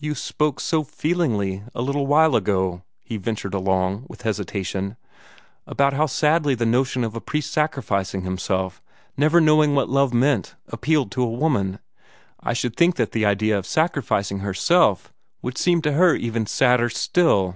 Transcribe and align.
"You 0.00 0.16
spoke 0.16 0.58
so 0.58 0.82
feelingly 0.82 1.62
a 1.76 1.80
little 1.80 2.08
while 2.08 2.34
ago," 2.34 2.82
he 3.04 3.16
ventured 3.16 3.54
along, 3.54 4.04
with 4.08 4.22
hesitation, 4.22 4.96
"about 5.64 5.92
how 5.92 6.06
sadly 6.06 6.56
the 6.56 6.66
notion 6.66 7.04
of 7.04 7.14
a 7.14 7.20
priest's 7.20 7.52
sacrificing 7.54 8.22
himself 8.22 8.82
never 9.16 9.40
knowing 9.40 9.76
what 9.76 9.88
love 9.88 10.12
meant 10.12 10.56
appealed 10.66 11.12
to 11.12 11.22
a 11.22 11.30
woman. 11.30 11.78
I 12.40 12.52
should 12.52 12.74
think 12.74 12.96
that 12.96 13.12
the 13.12 13.24
idea 13.24 13.56
of 13.56 13.64
sacrificing 13.64 14.40
herself 14.40 15.12
would 15.40 15.56
seem 15.56 15.82
to 15.82 15.92
her 15.92 16.16
even 16.16 16.46
sadder 16.46 16.88
still." 16.88 17.54